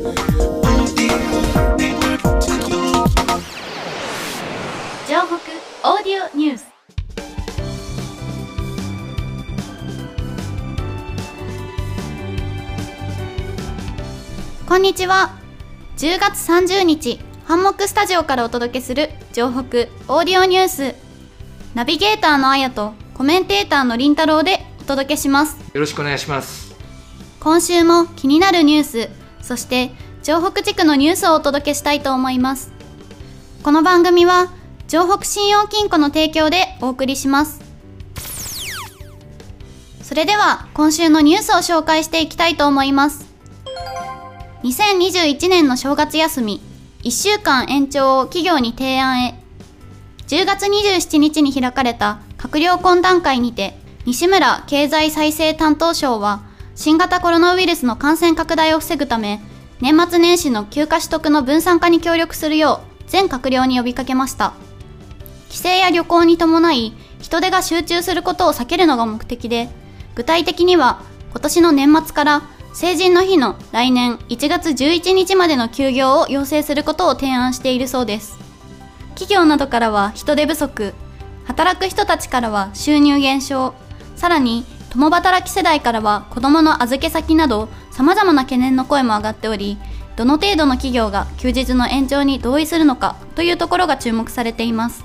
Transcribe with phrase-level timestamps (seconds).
[0.00, 0.16] 城北
[5.84, 6.64] オーディオニュース。
[14.66, 15.36] こんにちは。
[15.98, 20.94] 10月30日ハンモックスタジオからお届けする城北オーディオニュース。
[21.74, 25.58] ナビゲーターのあやとコメンテーターのりんたろうでお届けします。
[25.74, 26.74] よろしくお願いします。
[27.38, 29.90] 今週も気になるニュースそして
[30.22, 32.72] 城北地区のニュースをお届けしたいと思います。
[33.62, 34.52] この番組は
[34.88, 37.60] 城北信用金庫の提供でお送りします。
[40.02, 43.26] それでは今週のニュースを紹介していきたいと思います。
[44.64, 46.60] 2021年の正月休み
[47.02, 49.42] 1週間延長を企業に提案へ。
[50.26, 56.42] 10月27日に開かれた閣僚懇談会にて西村経済再生担当省は
[56.74, 59.40] 新型コロナウイルスの感染拡大を防ぐため
[59.80, 64.52] 年末年始の休暇取得の分散化に協力するよう全閣僚に呼びかけました。
[65.48, 69.68] 帰省や旅行に伴い人手が集中することを避けるのが目的で
[70.14, 78.38] 具体的には今年の年末から成人の日の来年1月11日までの休業を要請することを提案しているそうです。
[79.14, 80.94] 企業などからは人手不足
[81.46, 83.74] 働く人たちからは収入減少
[84.14, 89.78] さらに共働き世代からは子どもの預け先などさまざまな懸念の声も上がっており
[90.16, 95.04] どの程度の企業が休日の延長に同意するのかというところが注目されています。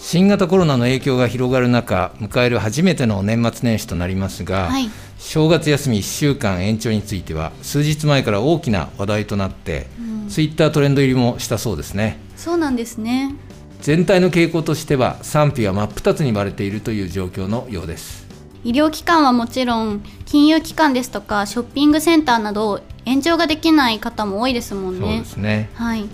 [0.00, 4.90] 新型コロナの影響が広がる中迎える初めての年末年始となりますが、はい。
[5.18, 9.86] 正月休み1週間延長については数日前から大きな話題となって、
[10.28, 12.18] ツイッタートレンド入りもしたそうですね。
[12.34, 13.34] そうなんですね。
[13.80, 18.29] 全体の傾向としては賛否が真っ二つに割れているという状況のようです
[18.64, 25.70] 医療機関はもちろん金融機関ですとかショッピングセンターなど延長ができない方も多いですもんそうねですね。
[25.74, 26.04] はい。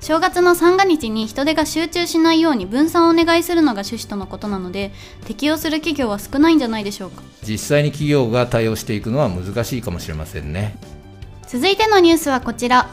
[0.00, 4.90] 正月の三が日に人手が集中しないように分散をお願いするのが趣旨とのことなので
[5.26, 7.22] 適用する企業は少ないんじゃないでしょうか。
[7.46, 10.76] 実際に企業が対応していくのは難しいかもしれませんね。
[11.46, 12.88] 続いてのニュースはこちら。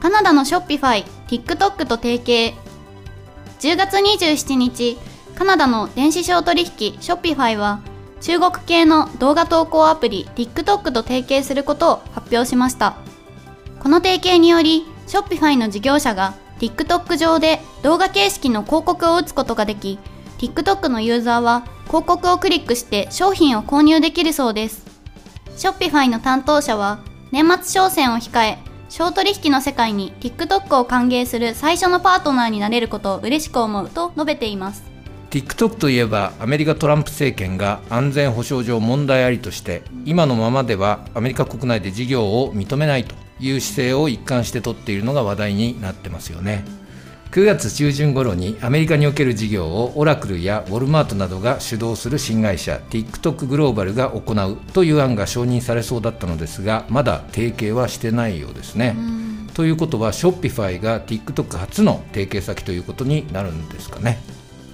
[0.00, 2.54] カナダのショッピファイ TikTok と提携。
[3.60, 4.98] 10月27日
[5.36, 7.80] カナダの電子商取引 Shopify は
[8.22, 12.96] 中国系の動画投稿アプリ TikTok と提携することを発表しました。
[13.78, 19.98] この提携により Shopify の事業者が TikTok 上で動画形式の広告を打つことができ
[20.38, 24.86] TikTok のユーザーは広告をクリックして商品を購入できるそうです。
[25.58, 28.58] ショッピファイの担当者は年末商戦を控え
[28.88, 34.95] 商取引の世界に TikTok を歓迎する最初のパートナーになれることを嬉しく思うと述べています。
[35.36, 46.64] TikTok といえばアメリカトランプ政権が安全保障上問題ありとして今のままではアメリカ国内で事業を認めないという姿勢を一貫して取っているのが話題になってますよね。
[47.32, 58.96] 9月中旬頃にアメリカにおける事業をオラクルやウォルマートなどが主導する新会社 TikTok グローバルが行うという案が承認されそうだったのですがまだ提携はしてないようですね。
[59.52, 64.18] ということはショッピファイが TikTok 初の提携先ということになるんですかね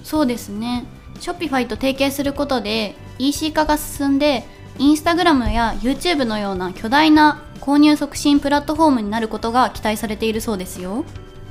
[0.03, 0.85] そうですね。
[1.19, 4.43] ショッピファイと提携することで EC 化が進んで
[4.79, 11.05] インスタグラムや YouTube のような巨大な購入促進プラットフォームになることが期待されているそうですよ。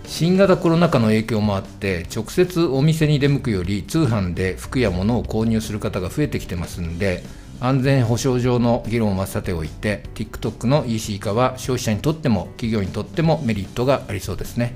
[0.04, 7.22] 新型コロナ禍の影響もあって直接お店に出向くより通販で服や物を購入する方が増えてきてますんで
[7.60, 14.74] 安全保障上の議論はさておいて TikTok の EC 化は消費者にとっても企業にとってもメリットがありそうですね。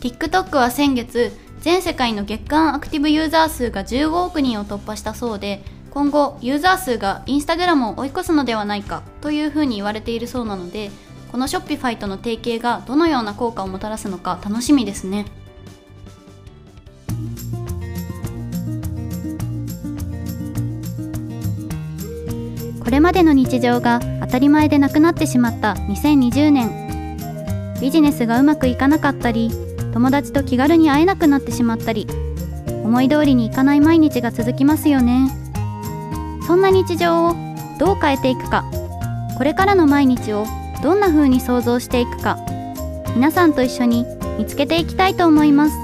[0.00, 1.32] TikTok は先月
[1.64, 10.90] 全世界の月間アクティブユーザー数が15億人を突破したそうで今後ユーザー数がインスタグラムを追い越すのではないかというふうに言われているそうなので
[11.32, 15.24] このショッピファイとの提携がどのような効果をもたらすのか楽しみですね。
[22.84, 26.84] これまでの日常が当たり前でなくなってしまった2020年。
[27.80, 29.50] ビジネスがうまくいかなかったり
[29.94, 32.08] 友達と気軽に会えなくなってしまったり
[32.82, 35.30] 思い通りにいかない毎日が続きますよね。
[36.46, 37.34] そんな日常を
[37.78, 38.64] どう変えていくか
[39.38, 40.46] これからの毎日を
[40.82, 42.38] どんな風に想像していくか
[43.14, 44.04] 皆さんと一緒に
[44.36, 45.76] 見つけていきたいと思います。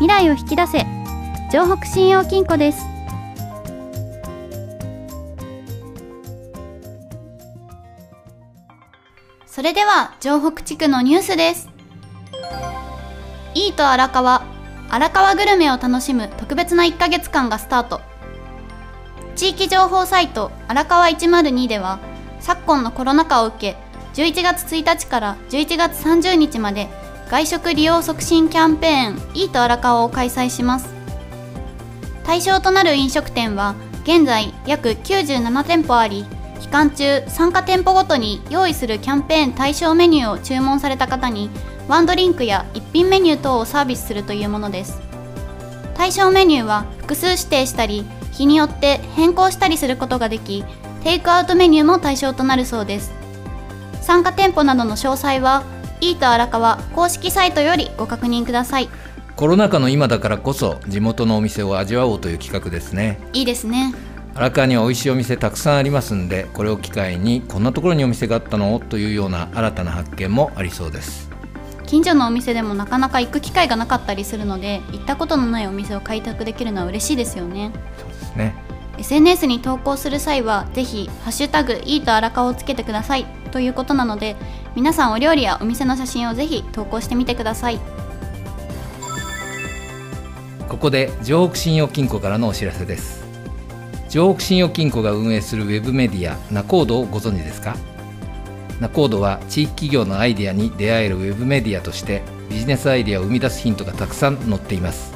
[0.00, 0.86] 未来を引き出せ
[1.50, 2.86] 城北信用金庫です。
[9.46, 11.73] それでは城北地区のニュースです。
[13.56, 14.42] イート荒川。
[14.90, 18.00] 荒川グルメを楽しむ特別な1ヶ月間がスタート。
[19.36, 22.00] 地域情報サイト荒川102では
[22.40, 23.76] 昨今のコロナ禍を受け
[24.20, 26.88] 11月1日から11月30日まで
[27.28, 30.92] 外食利用促進キャンペーンイート荒川を開催します。
[32.24, 36.26] 対象となる飲食店は現在約97店舗あり
[36.60, 41.50] 期間中参加店舗ごとに用意するキャンペーン対象メニューを注文された方に
[41.88, 45.00] ワンドリンクや一品メニュー等をサービスするというものです。
[45.94, 50.64] 対象メニューは複数指定したり日によって変更したりすることができ
[51.04, 53.12] テイクアウトメニューも対象となるそうです。
[54.00, 55.62] 参加店舗などの詳細は
[56.00, 58.88] イート荒川公式サイトよりご確認ください。
[59.36, 63.18] コロナ禍の今だからこそ地元のお店を味わおうという企画ですね。
[63.32, 63.94] いいですね。
[64.34, 68.80] 荒川には美味しいお店たくさんありますんでこれを機会にこんなところにお店があったの？
[68.80, 71.30] というような新たな発見もありそうです
[71.94, 77.70] 近所のお店でもなかなか行く機会がなかったりするので行ったことのないお店を開拓できるのは嬉しいですよね。
[78.00, 78.56] そうですね。
[78.98, 83.26] SNS に投稿する際はぜひハッシュタグイート荒川をつけてください。
[83.52, 84.34] ということなので
[84.74, 87.78] 皆さんお料理やお店の写真をぜひ投稿してみてください。
[90.68, 93.22] ここで城北信用金庫からのお知らせです。
[94.08, 97.76] 城北信用金庫が運営するウェブメディアナコードをご存知ですか？
[98.80, 105.14] ナコードは地域企業のアイデアに出会えるウェブメディアとしてビジネスアイデアを生み出すヒントがたくさん載っています。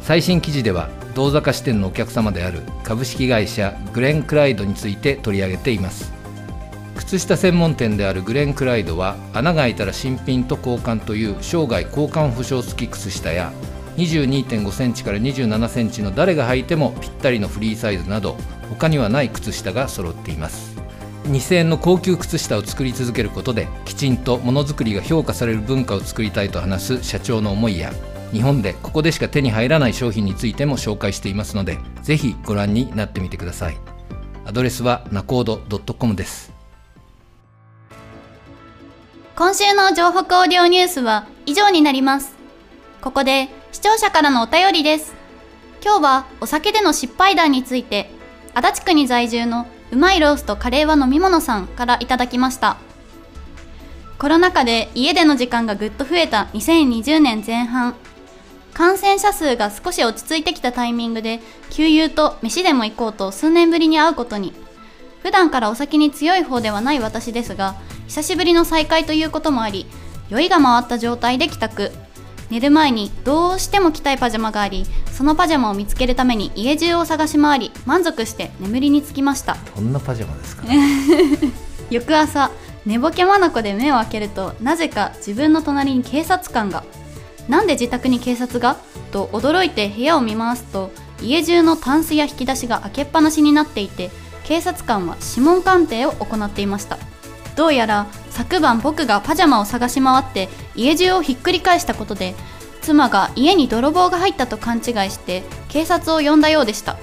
[0.00, 6.12] 最新記事では同坂支店のお客様である株式会社グレン・クライドについて取り上げています。
[6.96, 13.52] 靴下専門店であるグレン・クライドは穴が開いたら新品と交換という生涯交換保証付き靴下や
[13.96, 18.36] 22.5センチから27センチの誰が履いてもぴったりのフリーサイズなど
[18.70, 20.71] 他にはない靴下が揃っています。
[21.24, 27.92] 2000円の高級靴下を作り続けることできちんとものづくりが評価される文化を作りたいと話す社長の思いや
[28.32, 33.76] 日本でここでしか手に入らない商品についても紹介していますのでぜひご覧になってみてください。
[34.44, 36.52] アドレスはナコード .com です。
[39.36, 42.34] 今週の情報オーディオニュースは以上になります。
[43.00, 45.14] ここで視聴者からのお便りです。
[45.84, 48.10] 今日はお酒での失敗談について
[48.54, 52.78] 足立区に在住のうまいロースとカレーは飲み物さんからいただきました。
[54.18, 57.94] コロナ禍で家での時間がぐっと増えた2020年前半
[58.72, 61.40] 感染者数が少し落ち着いてきたタイミングで
[61.70, 64.54] 給油と飯でも行こうと数年ぶりに会うことに。
[65.22, 67.76] 普段からお酒に強い方ではない私ですが
[68.08, 69.86] 久しぶりの再会ということもあり
[70.30, 71.92] 酔いが回った状態で帰宅。
[72.52, 79.56] 寝る前にどうしても着たいパジャマがありそのパジャマを見つけるために家中を探し回り満足して眠りにつきました。
[79.74, 80.64] どんなパジャマですか、
[81.88, 82.50] 翌朝
[82.84, 86.84] 寝ぼけ眼で目を開けるとなぜか自分の隣に警察官が
[87.48, 88.76] なんで自宅に警察が？
[89.12, 90.90] と驚いて部屋を見回すと
[91.22, 94.10] 家中のタンスや引き出しが開けっぱなしになっていて
[94.44, 96.98] 警察官は指紋鑑定を行っていました。
[97.56, 102.34] どうやら昨晩僕がパジャマを探し回って家中をひっくり返したことで
[102.80, 106.98] 妻が家に泥棒が入ったと勘違いして警察を呼んだようでした。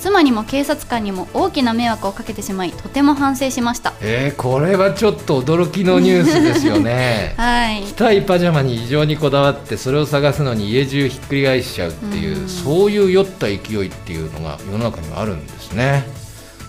[0.00, 3.92] 妻にも警察官にも大きな迷惑をかけてしまいとても反省しました。
[4.00, 7.34] えー、これはちょっと驚きのニュースですよね。
[7.38, 7.82] はい。
[7.82, 12.48] 着たいパジャマに異常にこだわってそれを探すのに家中ひっくり返しちゃうっていう、うん。
[12.48, 16.06] そういう酔った勢いっていうのが世の中にはあるんですね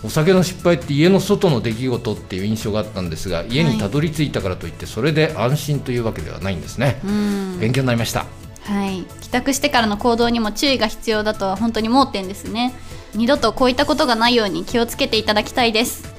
[0.04, 7.58] お酒の失敗って家の外の出来事っていう印象があったんですが家にたどり着いたからといってそれで安心というわけではないんですね、うん。
[7.60, 8.26] 勉強になりました。
[8.64, 9.04] はい。
[9.20, 12.74] 帰宅してからの行動にも注意が必要だとは本当に盲点ですね。
[13.14, 16.12] 二度とこういったことがないように気をつけていただきたいです。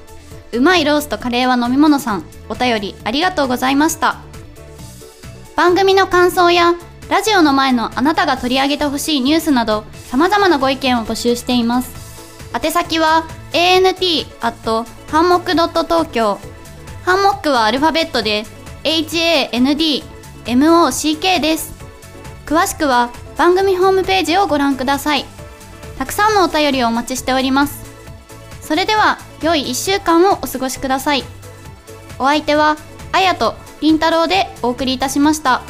[0.52, 2.24] うまいロースとカレーは飲み物さん。
[2.48, 4.18] お便りありがとうございました。
[5.56, 6.74] 番組の感想や
[7.08, 11.92] ラジオの前のあなたが取り上げてほしいニュースなど様々なご意見を募集しています。
[12.54, 13.24] 宛先は
[13.54, 16.40] ant ハンモックドット東京。
[17.04, 18.44] ハンモックはアルファベットで
[18.82, 20.02] HANDMOCK
[21.40, 21.72] です。
[22.46, 25.24] 詳しくは番組ホームページをご覧ください。
[25.96, 27.84] たくさんのお便りをお待ちしております。
[28.60, 31.22] それでは良い1週間をお過ごしください。
[32.18, 32.76] お相手は
[33.12, 35.62] あやとりんたろうでお送りいたしました。